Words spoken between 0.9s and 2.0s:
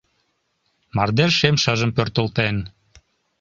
Мардеж шем шыжым